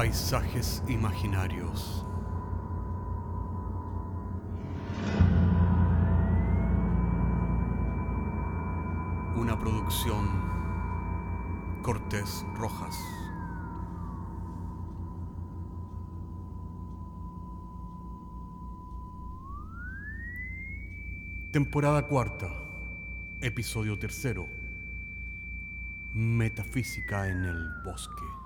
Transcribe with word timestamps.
Paisajes 0.00 0.82
imaginarios. 0.88 2.06
Una 9.36 9.58
producción 9.60 10.26
Cortés 11.82 12.46
Rojas. 12.54 12.98
Temporada 21.52 22.06
cuarta, 22.06 22.48
episodio 23.42 23.98
tercero. 23.98 24.48
Metafísica 26.14 27.28
en 27.28 27.44
el 27.44 27.68
bosque. 27.84 28.39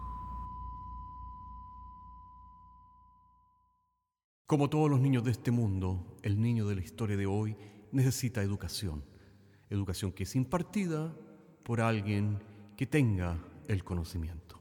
Como 4.47 4.69
todos 4.69 4.91
los 4.91 5.01
niños 5.01 5.25
de 5.25 5.31
este 5.31 5.51
mundo, 5.51 6.19
el 6.23 6.39
niño 6.39 6.69
de 6.69 6.75
la 6.75 6.83
historia 6.83 7.17
de 7.17 7.25
hoy 7.25 7.57
necesita 7.93 8.43
educación. 8.43 9.03
Educación 9.71 10.13
que 10.13 10.25
es 10.25 10.37
impartida 10.37 11.17
por 11.63 11.81
alguien 11.81 12.43
que 12.77 12.87
tenga 12.87 13.43
el 13.69 13.83
conocimiento. 13.85 14.61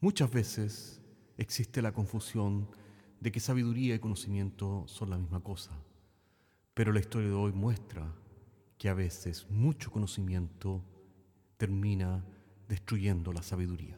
Muchas 0.00 0.32
veces 0.32 1.00
existe 1.36 1.80
la 1.80 1.92
confusión 1.92 2.68
de 3.20 3.30
que 3.30 3.38
sabiduría 3.38 3.94
y 3.94 4.00
conocimiento 4.00 4.82
son 4.88 5.10
la 5.10 5.18
misma 5.18 5.44
cosa. 5.44 5.70
Pero 6.74 6.92
la 6.92 6.98
historia 6.98 7.28
de 7.28 7.34
hoy 7.34 7.52
muestra 7.52 8.12
que 8.78 8.88
a 8.88 8.94
veces 8.94 9.46
mucho 9.48 9.92
conocimiento 9.92 10.82
termina 11.56 12.24
destruyendo 12.68 13.32
la 13.32 13.42
sabiduría. 13.44 13.96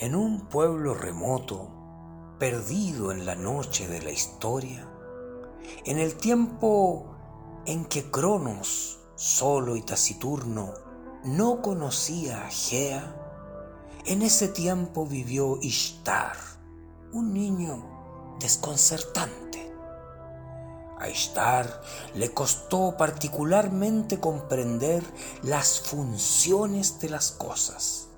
En 0.00 0.14
un 0.14 0.46
pueblo 0.46 0.94
remoto, 0.94 1.68
perdido 2.38 3.12
en 3.12 3.26
la 3.26 3.34
noche 3.34 3.86
de 3.86 4.00
la 4.00 4.10
historia, 4.10 4.88
en 5.84 5.98
el 5.98 6.14
tiempo 6.14 7.14
en 7.66 7.84
que 7.84 8.10
Cronos, 8.10 8.98
solo 9.14 9.76
y 9.76 9.82
taciturno, 9.82 10.72
no 11.24 11.60
conocía 11.60 12.46
a 12.46 12.48
Gea, 12.48 13.14
en 14.06 14.22
ese 14.22 14.48
tiempo 14.48 15.04
vivió 15.04 15.58
Ishtar, 15.60 16.34
un 17.12 17.34
niño 17.34 18.36
desconcertante. 18.40 19.70
A 20.98 21.10
Ishtar 21.10 21.82
le 22.14 22.32
costó 22.32 22.96
particularmente 22.96 24.18
comprender 24.18 25.04
las 25.42 25.78
funciones 25.78 27.00
de 27.00 27.10
las 27.10 27.32
cosas, 27.32 28.09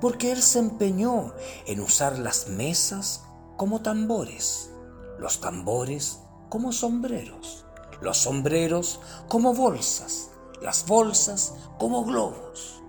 porque 0.00 0.32
él 0.32 0.42
se 0.42 0.58
empeñó 0.58 1.32
en 1.66 1.80
usar 1.80 2.18
las 2.18 2.48
mesas 2.48 3.22
como 3.56 3.82
tambores, 3.82 4.70
los 5.18 5.40
tambores 5.40 6.20
como 6.48 6.72
sombreros, 6.72 7.64
los 8.00 8.18
sombreros 8.18 9.00
como 9.28 9.54
bolsas, 9.54 10.30
las 10.62 10.86
bolsas 10.86 11.54
como 11.78 12.04
globos. 12.04 12.82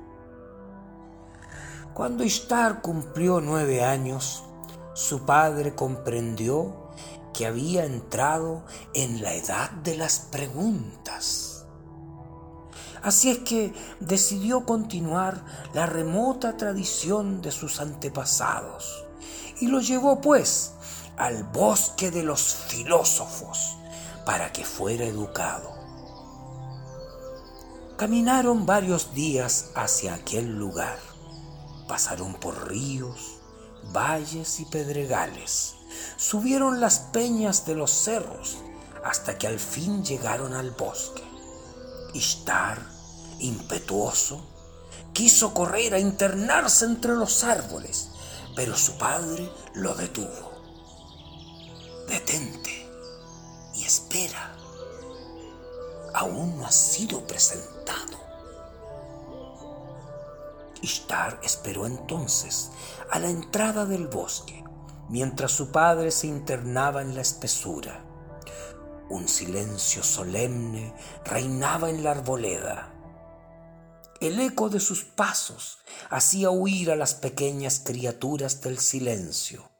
Cuando 1.93 2.23
Ishtar 2.23 2.81
cumplió 2.81 3.41
nueve 3.41 3.83
años, 3.83 4.43
su 4.93 5.25
padre 5.25 5.75
comprendió 5.75 6.89
que 7.33 7.45
había 7.45 7.85
entrado 7.85 8.63
en 8.93 9.21
la 9.21 9.33
edad 9.33 9.71
de 9.71 9.97
las 9.97 10.19
preguntas. 10.19 11.50
Así 13.03 13.31
es 13.31 13.39
que 13.39 13.73
decidió 13.99 14.65
continuar 14.65 15.43
la 15.73 15.85
remota 15.85 16.57
tradición 16.57 17.41
de 17.41 17.51
sus 17.51 17.79
antepasados 17.79 19.05
y 19.59 19.67
lo 19.67 19.79
llevó 19.79 20.21
pues 20.21 20.73
al 21.17 21.43
bosque 21.43 22.11
de 22.11 22.23
los 22.23 22.41
filósofos 22.41 23.77
para 24.25 24.51
que 24.51 24.65
fuera 24.65 25.05
educado. 25.05 25.71
Caminaron 27.97 28.65
varios 28.65 29.13
días 29.13 29.69
hacia 29.75 30.15
aquel 30.15 30.57
lugar. 30.57 30.97
Pasaron 31.87 32.33
por 32.33 32.67
ríos, 32.67 33.37
valles 33.93 34.59
y 34.59 34.65
pedregales. 34.65 35.75
Subieron 36.17 36.81
las 36.81 36.99
peñas 36.99 37.65
de 37.65 37.75
los 37.75 37.91
cerros 37.91 38.57
hasta 39.03 39.37
que 39.37 39.47
al 39.47 39.59
fin 39.59 40.03
llegaron 40.03 40.53
al 40.53 40.71
bosque. 40.71 41.23
Ishtar, 42.13 42.79
impetuoso, 43.41 44.41
quiso 45.13 45.53
correr 45.53 45.93
a 45.93 45.99
internarse 45.99 46.85
entre 46.85 47.13
los 47.13 47.43
árboles, 47.43 48.09
pero 48.55 48.75
su 48.77 48.97
padre 48.97 49.49
lo 49.75 49.93
detuvo 49.95 50.51
detente 52.11 52.89
y 53.73 53.85
espera. 53.85 54.53
Aún 56.13 56.57
no 56.57 56.65
ha 56.65 56.71
sido 56.71 57.25
presentado. 57.25 58.19
Ishtar 60.81 61.39
esperó 61.41 61.85
entonces 61.85 62.71
a 63.09 63.19
la 63.19 63.29
entrada 63.29 63.85
del 63.85 64.07
bosque, 64.07 64.63
mientras 65.07 65.51
su 65.51 65.71
padre 65.71 66.11
se 66.11 66.27
internaba 66.27 67.01
en 67.01 67.15
la 67.15 67.21
espesura. 67.21 68.03
Un 69.09 69.27
silencio 69.27 70.03
solemne 70.03 70.93
reinaba 71.23 71.89
en 71.89 72.03
la 72.03 72.11
arboleda. 72.11 72.90
El 74.21 74.39
eco 74.39 74.69
de 74.69 74.79
sus 74.79 75.03
pasos 75.03 75.79
hacía 76.11 76.51
huir 76.51 76.91
a 76.91 76.95
las 76.95 77.15
pequeñas 77.15 77.81
criaturas 77.83 78.61
del 78.61 78.77
silencio. 78.77 79.71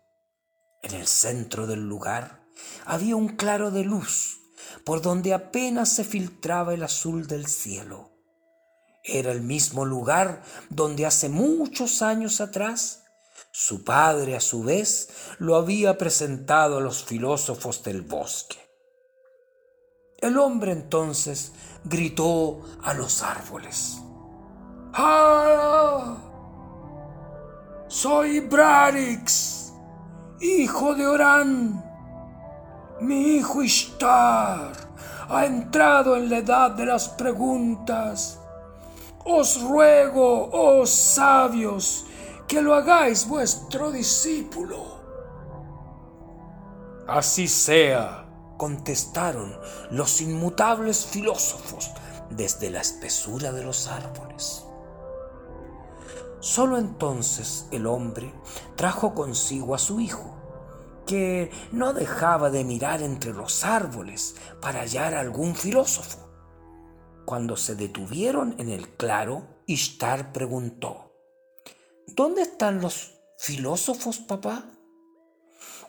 En 0.81 0.95
el 0.95 1.05
centro 1.05 1.67
del 1.67 1.87
lugar 1.87 2.41
había 2.85 3.15
un 3.15 3.35
claro 3.35 3.69
de 3.69 3.83
luz 3.83 4.39
por 4.83 5.03
donde 5.03 5.35
apenas 5.35 5.89
se 5.89 6.03
filtraba 6.03 6.73
el 6.73 6.81
azul 6.81 7.27
del 7.27 7.45
cielo. 7.45 8.09
Era 9.03 9.31
el 9.31 9.41
mismo 9.41 9.85
lugar 9.85 10.41
donde 10.71 11.05
hace 11.05 11.29
muchos 11.29 12.01
años 12.01 12.41
atrás 12.41 13.03
su 13.51 13.83
padre 13.83 14.35
a 14.35 14.41
su 14.41 14.63
vez 14.63 15.09
lo 15.37 15.55
había 15.55 15.99
presentado 15.99 16.79
a 16.79 16.81
los 16.81 17.03
filósofos 17.03 17.83
del 17.83 18.01
bosque. 18.01 18.57
El 20.17 20.39
hombre 20.39 20.71
entonces 20.71 21.51
gritó 21.83 22.65
a 22.81 22.95
los 22.95 23.21
árboles. 23.21 23.97
¡Ah! 24.93 26.17
Soy 27.87 28.39
Bradix 28.41 29.61
hijo 30.41 30.95
de 30.95 31.07
Orán. 31.07 31.83
Mi 32.99 33.35
hijo 33.35 33.61
Ishtar 33.63 34.71
ha 35.29 35.45
entrado 35.45 36.15
en 36.15 36.29
la 36.29 36.39
edad 36.39 36.71
de 36.71 36.85
las 36.85 37.09
preguntas. 37.09 38.39
Os 39.23 39.61
ruego, 39.61 40.49
oh 40.51 40.85
sabios, 40.85 42.05
que 42.47 42.61
lo 42.61 42.73
hagáis 42.73 43.27
vuestro 43.27 43.91
discípulo. 43.91 44.99
Así 47.07 47.47
sea, 47.47 48.25
contestaron 48.57 49.55
los 49.91 50.21
inmutables 50.21 51.05
filósofos 51.05 51.91
desde 52.31 52.71
la 52.71 52.81
espesura 52.81 53.51
de 53.51 53.63
los 53.63 53.87
árboles. 53.87 54.65
Solo 56.41 56.79
entonces 56.79 57.67
el 57.71 57.85
hombre 57.85 58.33
trajo 58.75 59.13
consigo 59.13 59.75
a 59.75 59.77
su 59.77 59.99
hijo, 59.99 60.35
que 61.05 61.51
no 61.71 61.93
dejaba 61.93 62.49
de 62.49 62.63
mirar 62.63 63.03
entre 63.03 63.31
los 63.31 63.63
árboles 63.63 64.35
para 64.59 64.81
hallar 64.81 65.13
algún 65.13 65.55
filósofo. 65.55 66.17
Cuando 67.25 67.55
se 67.55 67.75
detuvieron 67.75 68.55
en 68.57 68.69
el 68.69 68.89
claro, 68.89 69.61
Ishtar 69.67 70.33
preguntó, 70.33 71.13
¿Dónde 72.07 72.41
están 72.41 72.81
los 72.81 73.13
filósofos, 73.37 74.17
papá? 74.17 74.65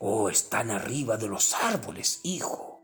Oh, 0.00 0.28
están 0.28 0.70
arriba 0.70 1.16
de 1.16 1.28
los 1.28 1.54
árboles, 1.54 2.20
hijo. 2.24 2.82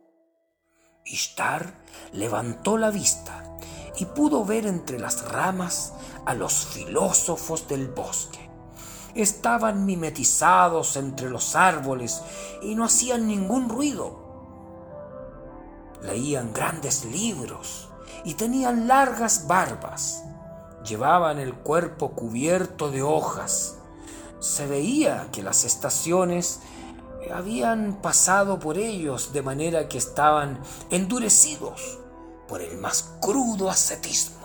Ishtar 1.04 1.84
levantó 2.12 2.78
la 2.78 2.90
vista 2.90 3.58
y 3.98 4.06
pudo 4.06 4.44
ver 4.44 4.66
entre 4.66 4.98
las 4.98 5.28
ramas 5.30 5.92
a 6.28 6.34
los 6.34 6.66
filósofos 6.66 7.66
del 7.68 7.88
bosque. 7.88 8.50
Estaban 9.14 9.86
mimetizados 9.86 10.96
entre 10.96 11.30
los 11.30 11.56
árboles 11.56 12.20
y 12.60 12.74
no 12.74 12.84
hacían 12.84 13.26
ningún 13.26 13.70
ruido. 13.70 14.28
Leían 16.02 16.52
grandes 16.52 17.06
libros 17.06 17.88
y 18.24 18.34
tenían 18.34 18.86
largas 18.86 19.46
barbas. 19.46 20.22
llevaban 20.84 21.38
el 21.38 21.54
cuerpo 21.54 22.10
cubierto 22.10 22.90
de 22.90 23.02
hojas. 23.02 23.76
Se 24.38 24.66
veía 24.66 25.28
que 25.32 25.42
las 25.42 25.64
estaciones 25.64 26.60
habían 27.34 28.00
pasado 28.02 28.58
por 28.58 28.78
ellos 28.78 29.32
de 29.32 29.42
manera 29.42 29.88
que 29.88 29.98
estaban 29.98 30.60
endurecidos 30.90 31.98
por 32.46 32.60
el 32.60 32.78
más 32.78 33.14
crudo 33.20 33.70
ascetismo. 33.70 34.37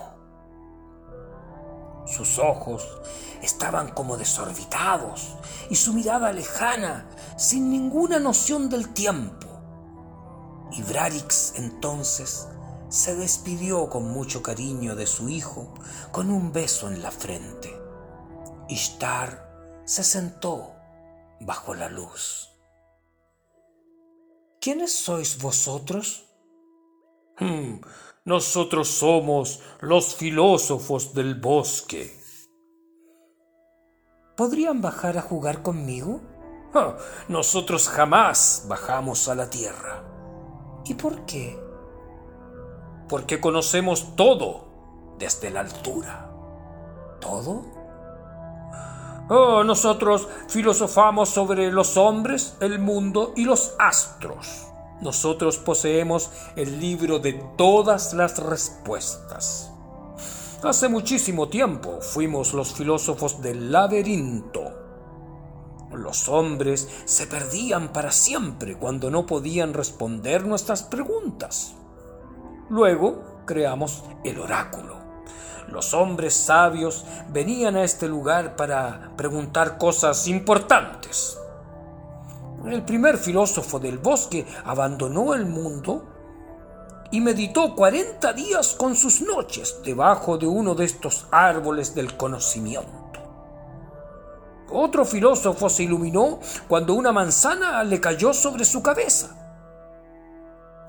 Sus 2.06 2.40
ojos 2.40 2.88
estaban 3.42 3.90
como 3.90 4.18
desorbitados 4.18 5.36
y 5.70 5.76
su 5.76 5.94
mirada 5.94 6.32
lejana, 6.32 7.10
sin 7.38 7.70
ninguna 7.70 8.20
noción 8.20 8.70
del 8.70 8.94
tiempo. 8.94 9.48
Y 10.72 10.84
entonces 11.56 12.48
se 12.90 13.16
despidió 13.16 13.90
con 13.90 14.12
mucho 14.12 14.44
cariño 14.44 14.96
de 14.96 15.08
su 15.08 15.30
hijo 15.30 15.74
con 16.12 16.30
un 16.30 16.52
beso 16.52 16.88
en 16.88 17.02
la 17.02 17.12
frente. 17.12 17.76
Ishtar 18.70 19.82
se 19.86 20.04
sentó 20.04 20.76
bajo 21.40 21.74
la 21.74 21.90
luz. 21.90 22.50
¿Quiénes 24.62 24.94
sois 24.94 25.42
vosotros? 25.42 26.26
Hmm, 27.38 27.82
nosotros 28.26 28.88
somos 28.88 29.62
los 29.82 30.16
filósofos 30.16 31.14
del 31.14 31.36
bosque. 31.36 32.20
¿Podrían 34.38 34.82
bajar 34.82 35.18
a 35.18 35.22
jugar 35.22 35.62
conmigo? 35.62 36.22
nosotros 37.28 37.88
jamás 37.88 38.66
bajamos 38.68 39.28
a 39.30 39.36
la 39.36 39.48
tierra. 39.48 40.04
¿Y 40.86 40.96
por 40.96 41.24
qué? 41.26 41.60
Porque 43.08 43.40
conocemos 43.40 44.16
todo 44.16 45.16
desde 45.20 45.52
la 45.52 45.60
altura. 45.60 46.32
¿Todo? 47.20 47.64
Oh, 49.30 49.64
nosotros 49.64 50.28
filosofamos 50.48 51.30
sobre 51.30 51.72
los 51.72 51.96
hombres, 51.96 52.58
el 52.60 52.80
mundo 52.80 53.34
y 53.36 53.46
los 53.46 53.76
astros. 53.78 54.73
Nosotros 55.04 55.58
poseemos 55.58 56.32
el 56.56 56.80
libro 56.80 57.20
de 57.20 57.34
todas 57.58 58.14
las 58.14 58.40
respuestas. 58.40 59.70
Hace 60.64 60.88
muchísimo 60.88 61.50
tiempo 61.50 62.00
fuimos 62.00 62.54
los 62.54 62.74
filósofos 62.74 63.42
del 63.42 63.70
laberinto. 63.70 64.80
Los 65.92 66.30
hombres 66.30 66.88
se 67.04 67.28
perdían 67.28 67.92
para 67.92 68.12
siempre 68.12 68.78
cuando 68.78 69.12
no 69.12 69.26
podían 69.26 69.74
responder 69.74 70.48
nuestras 70.48 70.84
preguntas. 70.84 71.74
Luego 72.70 73.44
creamos 73.46 74.04
el 74.24 74.40
oráculo. 74.40 74.96
Los 75.68 75.94
hombres 75.94 76.34
sabios 76.34 77.04
venían 77.30 77.76
a 77.76 77.84
este 77.84 78.08
lugar 78.08 78.56
para 78.56 79.12
preguntar 79.18 79.78
cosas 79.78 80.28
importantes. 80.30 81.38
El 82.66 82.84
primer 82.84 83.18
filósofo 83.18 83.78
del 83.78 83.98
bosque 83.98 84.48
abandonó 84.64 85.34
el 85.34 85.46
mundo 85.46 86.06
y 87.12 87.20
meditó 87.20 87.76
cuarenta 87.76 88.32
días 88.32 88.74
con 88.76 88.96
sus 88.96 89.22
noches 89.22 89.82
debajo 89.84 90.38
de 90.38 90.48
uno 90.48 90.74
de 90.74 90.86
estos 90.86 91.28
árboles 91.30 91.94
del 91.94 92.16
conocimiento. 92.16 93.20
Otro 94.72 95.04
filósofo 95.04 95.70
se 95.70 95.84
iluminó 95.84 96.40
cuando 96.70 96.94
una 96.94 97.12
manzana 97.12 97.84
le 97.84 98.00
cayó 98.00 98.34
sobre 98.34 98.64
su 98.64 98.82
cabeza. 98.82 99.36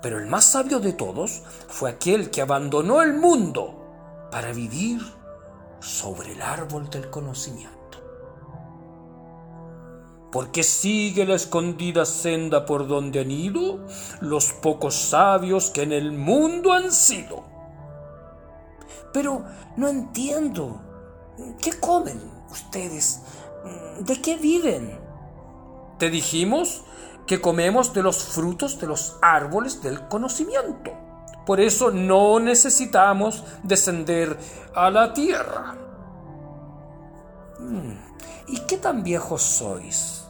Pero 0.01 0.17
el 0.17 0.27
más 0.27 0.45
sabio 0.45 0.79
de 0.79 0.93
todos 0.93 1.43
fue 1.67 1.89
aquel 1.89 2.31
que 2.31 2.41
abandonó 2.41 3.01
el 3.01 3.13
mundo 3.15 4.27
para 4.31 4.53
vivir 4.53 5.01
sobre 5.81 6.31
el 6.31 6.41
árbol 6.41 6.89
del 6.89 7.09
conocimiento 7.09 7.74
porque 10.35 10.63
sigue 10.63 11.25
la 11.25 11.35
escondida 11.35 12.05
senda 12.05 12.65
por 12.65 12.89
donde 12.89 13.21
han 13.21 13.31
ido 13.31 13.79
los 14.19 14.51
pocos 14.51 14.93
sabios 14.93 15.69
que 15.69 15.83
en 15.83 15.93
el 15.93 16.11
mundo 16.11 16.73
han 16.73 16.91
sido. 16.91 17.45
Pero 19.13 19.45
no 19.77 19.87
entiendo. 19.87 20.81
¿Qué 21.61 21.79
comen 21.79 22.19
ustedes? 22.51 23.21
¿De 24.01 24.21
qué 24.21 24.35
viven? 24.35 24.99
Te 25.99 26.09
dijimos 26.09 26.83
que 27.25 27.39
comemos 27.39 27.93
de 27.93 28.03
los 28.03 28.21
frutos 28.21 28.77
de 28.77 28.87
los 28.87 29.15
árboles 29.21 29.81
del 29.81 30.05
conocimiento. 30.09 30.91
Por 31.45 31.61
eso 31.61 31.91
no 31.91 32.41
necesitamos 32.41 33.45
descender 33.63 34.37
a 34.73 34.89
la 34.89 35.13
tierra. 35.13 35.77
Mm, 37.57 37.93
¿Y 38.47 38.59
qué 38.67 38.77
tan 38.77 39.01
viejos 39.01 39.41
sois? 39.41 40.24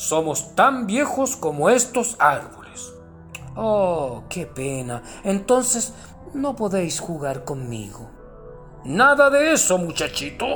Somos 0.00 0.54
tan 0.54 0.86
viejos 0.86 1.36
como 1.36 1.68
estos 1.68 2.16
árboles. 2.18 2.90
Oh, 3.54 4.22
qué 4.30 4.46
pena. 4.46 5.02
Entonces 5.24 5.92
no 6.32 6.56
podéis 6.56 7.00
jugar 7.00 7.44
conmigo. 7.44 8.08
Nada 8.82 9.28
de 9.28 9.52
eso, 9.52 9.76
muchachito. 9.76 10.46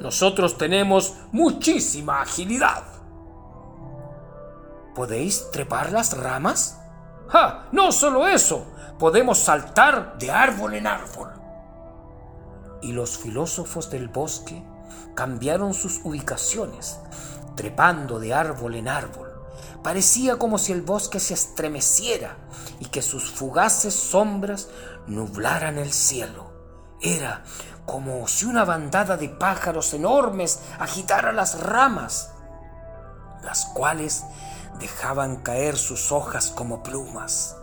Nosotros 0.00 0.56
tenemos 0.56 1.14
muchísima 1.30 2.22
agilidad. 2.22 2.84
¿Podéis 4.94 5.50
trepar 5.50 5.92
las 5.92 6.16
ramas? 6.16 6.80
¡Ja! 7.28 7.68
No 7.72 7.92
solo 7.92 8.26
eso, 8.28 8.64
podemos 8.98 9.36
saltar 9.36 10.16
de 10.16 10.30
árbol 10.30 10.72
en 10.72 10.86
árbol. 10.86 11.28
Y 12.80 12.92
los 12.92 13.18
filósofos 13.18 13.90
del 13.90 14.08
bosque 14.08 14.64
cambiaron 15.14 15.74
sus 15.74 16.00
ubicaciones 16.02 16.98
trepando 17.56 18.18
de 18.18 18.34
árbol 18.34 18.74
en 18.74 18.88
árbol. 18.88 19.30
Parecía 19.82 20.38
como 20.38 20.58
si 20.58 20.72
el 20.72 20.82
bosque 20.82 21.20
se 21.20 21.34
estremeciera 21.34 22.36
y 22.80 22.86
que 22.86 23.02
sus 23.02 23.30
fugaces 23.30 23.94
sombras 23.94 24.68
nublaran 25.06 25.78
el 25.78 25.92
cielo. 25.92 26.52
Era 27.00 27.44
como 27.86 28.28
si 28.28 28.44
una 28.44 28.64
bandada 28.64 29.16
de 29.16 29.28
pájaros 29.28 29.94
enormes 29.94 30.60
agitara 30.78 31.32
las 31.32 31.60
ramas, 31.60 32.30
las 33.42 33.66
cuales 33.66 34.24
dejaban 34.78 35.36
caer 35.36 35.76
sus 35.76 36.12
hojas 36.12 36.48
como 36.48 36.82
plumas. 36.82 37.56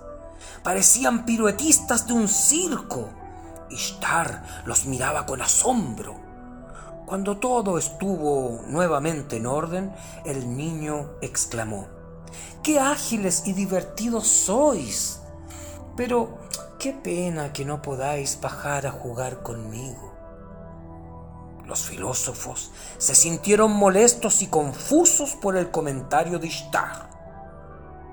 Parecían 0.63 1.23
piruetistas 1.23 2.07
de 2.07 2.13
un 2.13 2.27
circo. 2.27 3.09
Ishtar 3.69 4.63
los 4.65 4.85
miraba 4.85 5.25
con 5.25 5.41
asombro 5.41 6.26
cuando 7.07 7.37
todo 7.37 7.77
estuvo 7.77 8.63
nuevamente 8.67 9.37
en 9.37 9.45
orden, 9.45 9.93
el 10.25 10.57
niño 10.57 11.11
exclamó, 11.21 11.87
¡Qué 12.61 12.81
ágiles 12.81 13.43
y 13.45 13.53
divertidos 13.53 14.27
sois! 14.27 15.21
Pero 15.95 16.37
qué 16.77 16.91
pena 16.91 17.53
que 17.53 17.63
no 17.63 17.81
podáis 17.81 18.41
bajar 18.41 18.85
a 18.85 18.91
jugar 18.91 19.41
conmigo. 19.41 20.13
Los 21.65 21.83
filósofos 21.83 22.71
se 22.97 23.15
sintieron 23.15 23.71
molestos 23.71 24.41
y 24.41 24.47
confusos 24.47 25.33
por 25.35 25.55
el 25.55 25.71
comentario 25.71 26.39
de 26.39 26.47
Ishtar. 26.47 27.09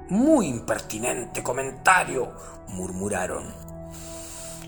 Muy 0.08 0.46
impertinente 0.46 1.42
comentario, 1.42 2.30
murmuraron. 2.68 3.74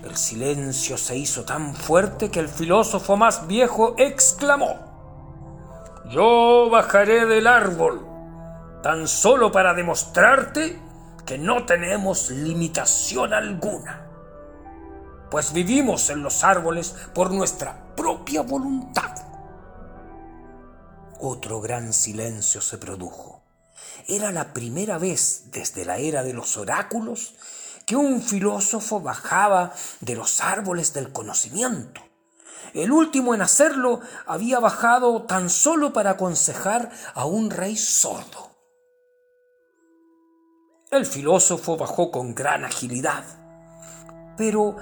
El 0.07 0.15
silencio 0.15 0.97
se 0.97 1.17
hizo 1.17 1.43
tan 1.43 1.75
fuerte 1.75 2.31
que 2.31 2.39
el 2.39 2.47
filósofo 2.47 3.17
más 3.17 3.45
viejo 3.45 3.93
exclamó, 3.97 4.77
Yo 6.09 6.69
bajaré 6.71 7.25
del 7.25 7.45
árbol, 7.45 8.07
tan 8.81 9.09
solo 9.09 9.51
para 9.51 9.73
demostrarte 9.73 10.79
que 11.25 11.37
no 11.37 11.65
tenemos 11.65 12.31
limitación 12.31 13.33
alguna, 13.33 14.07
pues 15.29 15.51
vivimos 15.51 16.09
en 16.09 16.23
los 16.23 16.45
árboles 16.45 16.95
por 17.13 17.31
nuestra 17.31 17.93
propia 17.97 18.43
voluntad. 18.43 19.13
Otro 21.19 21.59
gran 21.59 21.91
silencio 21.91 22.61
se 22.61 22.77
produjo. 22.77 23.43
Era 24.07 24.31
la 24.31 24.53
primera 24.53 24.97
vez 24.99 25.51
desde 25.51 25.83
la 25.83 25.97
era 25.97 26.23
de 26.23 26.31
los 26.31 26.55
oráculos 26.55 27.35
que 27.87 27.95
un 27.95 28.21
filósofo 28.21 28.99
bajaba 28.99 29.73
de 30.01 30.15
los 30.15 30.41
árboles 30.41 30.93
del 30.93 31.13
conocimiento. 31.13 32.01
El 32.73 32.91
último 32.91 33.33
en 33.33 33.41
hacerlo 33.41 34.01
había 34.25 34.59
bajado 34.59 35.23
tan 35.23 35.49
solo 35.49 35.93
para 35.93 36.11
aconsejar 36.11 36.91
a 37.15 37.25
un 37.25 37.49
rey 37.49 37.77
sordo. 37.77 38.51
El 40.91 41.05
filósofo 41.05 41.77
bajó 41.77 42.11
con 42.11 42.35
gran 42.35 42.65
agilidad, 42.65 43.23
pero 44.35 44.75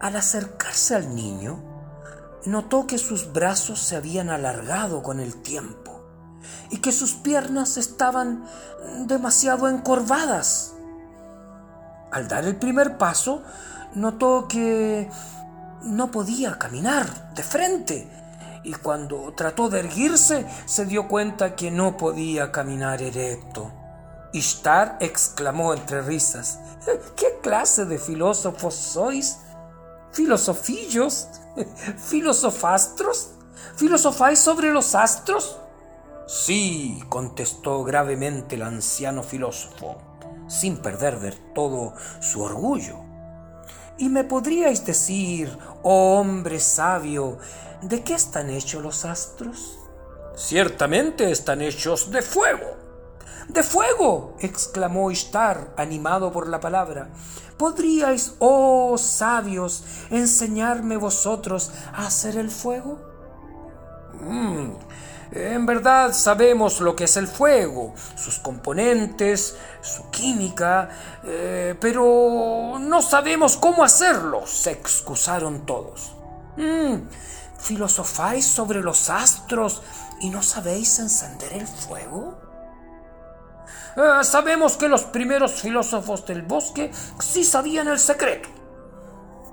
al 0.00 0.16
acercarse 0.16 0.96
al 0.96 1.14
niño, 1.14 1.62
notó 2.44 2.88
que 2.88 2.98
sus 2.98 3.32
brazos 3.32 3.78
se 3.80 3.94
habían 3.94 4.30
alargado 4.30 5.04
con 5.04 5.20
el 5.20 5.42
tiempo 5.42 6.02
y 6.70 6.78
que 6.78 6.90
sus 6.90 7.14
piernas 7.14 7.76
estaban 7.76 8.44
demasiado 9.06 9.68
encorvadas. 9.68 10.74
Al 12.10 12.28
dar 12.28 12.44
el 12.44 12.56
primer 12.56 12.96
paso, 12.96 13.42
notó 13.94 14.46
que 14.48 15.10
no 15.82 16.10
podía 16.10 16.58
caminar 16.58 17.34
de 17.34 17.42
frente 17.42 18.18
y 18.64 18.72
cuando 18.74 19.32
trató 19.34 19.68
de 19.68 19.80
erguirse 19.80 20.46
se 20.66 20.84
dio 20.84 21.08
cuenta 21.08 21.54
que 21.54 21.70
no 21.70 21.96
podía 21.96 22.52
caminar 22.52 23.02
erecto. 23.02 23.72
Ishtar 24.32 24.98
exclamó 25.00 25.72
entre 25.72 26.02
risas, 26.02 26.58
¿qué 27.16 27.38
clase 27.42 27.86
de 27.86 27.98
filósofos 27.98 28.74
sois? 28.74 29.38
¿Filosofillos? 30.12 31.28
¿Filosofastros? 31.96 33.30
¿Filosofáis 33.76 34.38
sobre 34.38 34.72
los 34.72 34.94
astros? 34.94 35.58
Sí, 36.26 37.02
contestó 37.08 37.84
gravemente 37.84 38.56
el 38.56 38.62
anciano 38.62 39.22
filósofo, 39.22 39.96
sin 40.48 40.78
perder 40.78 41.20
del 41.20 41.36
todo 41.54 41.94
su 42.20 42.42
orgullo. 42.42 42.96
¿Y 43.98 44.08
me 44.08 44.24
podríais 44.24 44.84
decir, 44.84 45.56
oh 45.82 46.18
hombre 46.18 46.60
sabio, 46.60 47.38
de 47.82 48.02
qué 48.02 48.14
están 48.14 48.50
hechos 48.50 48.82
los 48.82 49.04
astros? 49.04 49.78
Ciertamente 50.36 51.30
están 51.30 51.62
hechos 51.62 52.10
de 52.10 52.22
fuego. 52.22 52.76
¡De 53.48 53.62
fuego! 53.62 54.36
exclamó 54.40 55.10
Ishtar, 55.10 55.72
animado 55.76 56.30
por 56.30 56.48
la 56.48 56.60
palabra. 56.60 57.08
¿Podríais, 57.56 58.34
oh 58.38 58.96
sabios, 58.98 59.84
enseñarme 60.10 60.96
vosotros 60.96 61.72
a 61.92 62.06
hacer 62.06 62.36
el 62.36 62.50
fuego? 62.50 63.00
Mm, 64.20 64.70
en 65.30 65.66
verdad 65.66 66.12
sabemos 66.12 66.80
lo 66.80 66.96
que 66.96 67.04
es 67.04 67.16
el 67.16 67.28
fuego, 67.28 67.94
sus 68.14 68.38
componentes, 68.38 69.56
su 69.80 70.10
química, 70.10 70.88
eh, 71.24 71.74
pero 71.80 72.78
no 72.80 73.02
sabemos 73.02 73.56
cómo 73.56 73.84
hacerlo, 73.84 74.46
se 74.46 74.70
excusaron 74.72 75.66
todos. 75.66 76.14
Mm, 76.56 76.96
¿Filosofáis 77.58 78.46
sobre 78.46 78.80
los 78.80 79.10
astros 79.10 79.82
y 80.20 80.30
no 80.30 80.42
sabéis 80.42 80.98
encender 80.98 81.52
el 81.52 81.66
fuego? 81.66 82.38
Eh, 83.96 84.24
sabemos 84.24 84.76
que 84.76 84.88
los 84.88 85.02
primeros 85.02 85.60
filósofos 85.60 86.24
del 86.24 86.42
bosque 86.42 86.90
sí 87.20 87.44
sabían 87.44 87.88
el 87.88 87.98
secreto. 87.98 88.48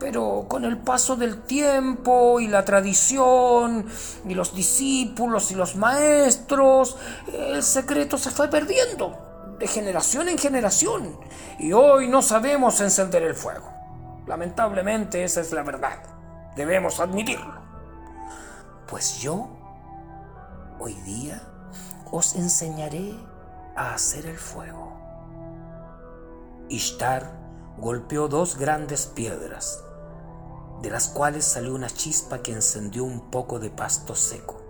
Pero 0.06 0.46
con 0.48 0.66
el 0.66 0.78
paso 0.78 1.16
del 1.16 1.42
tiempo 1.42 2.40
y 2.40 2.48
la 2.48 2.64
tradición 2.64 3.88
y 4.24 4.36
los 4.36 4.54
discípulos 4.54 5.50
y 5.50 5.56
los 5.56 5.76
maestros, 5.78 6.96
el 7.34 7.64
secreto 7.64 8.20
se 8.20 8.30
fue 8.30 8.48
perdiendo 8.48 9.56
de 9.58 9.66
generación 9.66 10.30
en 10.30 10.38
generación 10.38 11.18
y 11.58 11.74
hoy 11.74 12.08
no 12.08 12.22
sabemos 12.22 12.82
encender 12.82 13.24
el 13.24 13.34
fuego. 13.34 13.68
Lamentablemente 14.28 15.24
esa 15.24 15.42
es 15.42 15.52
la 15.52 15.64
verdad. 15.64 15.98
Debemos 16.56 17.00
admitirlo. 17.00 17.56
Pues 18.86 19.18
yo, 19.18 19.48
hoy 20.78 20.94
día, 21.02 21.42
os 22.12 22.36
enseñaré 22.36 23.16
a 23.76 23.96
hacer 23.96 24.28
el 24.28 24.38
fuego. 24.38 24.94
Ishtar 26.70 27.32
golpeó 27.80 28.28
dos 28.28 28.56
grandes 28.60 29.08
piedras, 29.08 29.85
de 30.86 30.92
las 30.92 31.08
cuales 31.08 31.44
salió 31.44 31.74
una 31.74 31.90
chispa 31.90 32.44
que 32.44 32.52
encendió 32.52 33.06
un 33.06 33.32
poco 33.32 33.58
de 33.58 33.72
pasto 33.72 34.14
seco. 34.14 34.62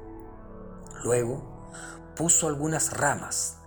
Luego 1.03 1.67
puso 2.15 2.47
algunas 2.47 2.93
ramas 2.93 3.57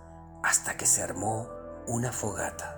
hasta 0.43 0.75
que 0.75 0.87
se 0.87 1.03
armó 1.03 1.47
una 1.85 2.11
fogata. 2.11 2.75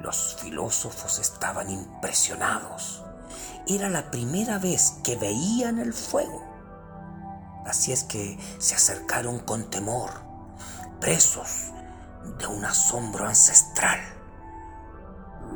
Los 0.00 0.36
filósofos 0.36 1.18
estaban 1.18 1.70
impresionados. 1.70 3.02
Era 3.66 3.90
la 3.90 4.12
primera 4.12 4.58
vez 4.58 4.94
que 5.02 5.16
veían 5.16 5.80
el 5.80 5.92
fuego. 5.92 6.44
Así 7.66 7.90
es 7.90 8.04
que 8.04 8.38
se 8.58 8.76
acercaron 8.76 9.40
con 9.40 9.70
temor 9.70 10.12
presos 11.00 11.72
de 12.38 12.46
un 12.46 12.64
asombro 12.64 13.26
ancestral. 13.26 13.98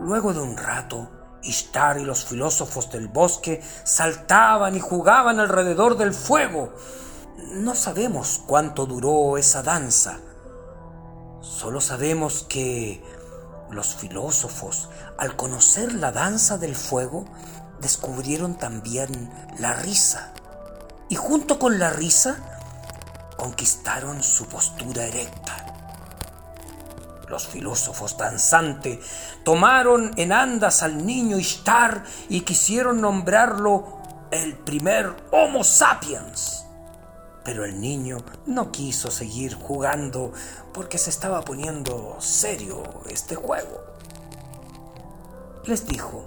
Luego 0.01 0.35
de 0.35 0.41
un 0.41 0.57
rato, 0.57 1.20
Ishtar 1.43 1.99
y 1.99 2.05
los 2.05 2.25
filósofos 2.25 2.91
del 2.91 3.09
bosque 3.09 3.63
saltaban 3.85 4.77
y 4.77 4.81
jugaban 4.81 5.41
alrededor 5.41 5.97
del 5.97 6.13
fuego. 6.13 6.75
No 7.53 7.75
sabemos 7.75 8.43
cuánto 8.47 8.87
duró 8.87 9.39
esa 9.39 9.63
danza. 9.63 10.21
Solo 11.41 11.81
sabemos 11.81 12.45
que 12.49 13.03
los 13.71 13.95
filósofos, 13.95 14.89
al 15.19 15.37
conocer 15.37 15.95
la 15.95 16.13
danza 16.13 16.59
del 16.59 16.77
fuego, 16.77 17.25
descubrieron 17.81 18.57
también 18.57 19.31
la 19.59 19.73
risa. 19.75 20.33
Y 21.09 21.17
junto 21.17 21.59
con 21.59 21.79
la 21.79 21.91
risa, 21.91 22.37
conquistaron 23.37 24.23
su 24.23 24.47
postura 24.47 25.07
erecta. 25.07 25.70
Los 27.31 27.47
filósofos 27.47 28.17
danzantes 28.17 28.99
tomaron 29.45 30.11
en 30.17 30.33
andas 30.33 30.83
al 30.83 31.07
niño 31.07 31.39
Ishtar 31.39 32.03
y 32.29 32.41
quisieron 32.41 33.01
nombrarlo 33.01 34.01
el 34.33 34.57
primer 34.57 35.15
Homo 35.31 35.63
sapiens. 35.63 36.65
Pero 37.45 37.65
el 37.65 37.81
niño 37.81 38.19
no 38.47 38.73
quiso 38.73 39.13
seguir 39.13 39.55
jugando 39.55 40.33
porque 40.75 40.99
se 40.99 41.11
estaba 41.11 41.43
poniendo 41.43 42.17
serio 42.19 42.83
este 43.09 43.37
juego. 43.37 43.85
Les 45.65 45.87
dijo, 45.87 46.25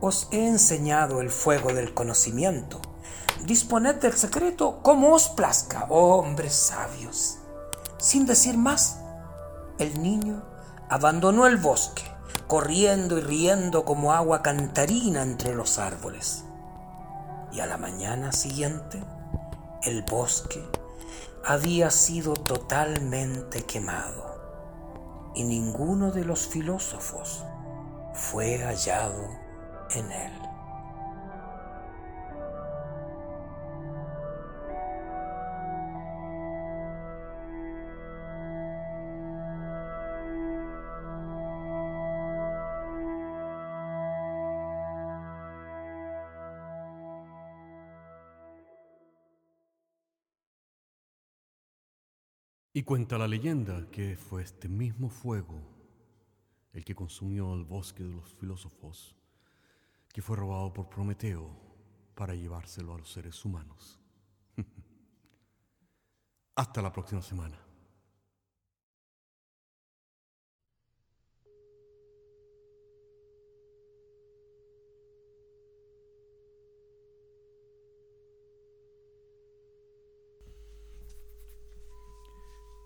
os 0.00 0.28
he 0.30 0.48
enseñado 0.48 1.20
el 1.20 1.30
fuego 1.30 1.74
del 1.74 1.92
conocimiento 1.92 2.80
disponed 3.44 3.96
del 3.96 4.14
secreto 4.14 4.80
como 4.82 5.12
os 5.12 5.28
plazca, 5.28 5.86
oh 5.90 6.16
hombres 6.16 6.54
sabios. 6.54 7.36
Sin 7.98 8.26
decir 8.26 8.56
más, 8.56 8.98
el 9.78 10.02
niño 10.02 10.42
abandonó 10.88 11.46
el 11.46 11.56
bosque, 11.56 12.02
corriendo 12.46 13.18
y 13.18 13.20
riendo 13.20 13.84
como 13.84 14.12
agua 14.12 14.42
cantarina 14.42 15.22
entre 15.22 15.54
los 15.54 15.78
árboles. 15.78 16.44
Y 17.52 17.60
a 17.60 17.66
la 17.66 17.76
mañana 17.76 18.32
siguiente, 18.32 19.02
el 19.82 20.02
bosque 20.02 20.64
había 21.44 21.90
sido 21.90 22.34
totalmente 22.34 23.64
quemado 23.64 24.36
y 25.34 25.44
ninguno 25.44 26.10
de 26.10 26.24
los 26.24 26.46
filósofos 26.46 27.44
fue 28.14 28.58
hallado 28.58 29.28
en 29.90 30.10
él. 30.10 30.45
Y 52.76 52.82
cuenta 52.82 53.16
la 53.16 53.26
leyenda 53.26 53.90
que 53.90 54.18
fue 54.18 54.42
este 54.42 54.68
mismo 54.68 55.08
fuego 55.08 55.62
el 56.74 56.84
que 56.84 56.94
consumió 56.94 57.54
el 57.54 57.64
bosque 57.64 58.02
de 58.02 58.12
los 58.12 58.34
filósofos, 58.34 59.16
que 60.12 60.20
fue 60.20 60.36
robado 60.36 60.74
por 60.74 60.90
Prometeo 60.90 61.48
para 62.14 62.34
llevárselo 62.34 62.94
a 62.94 62.98
los 62.98 63.10
seres 63.10 63.42
humanos. 63.46 63.98
Hasta 66.54 66.82
la 66.82 66.92
próxima 66.92 67.22
semana. 67.22 67.65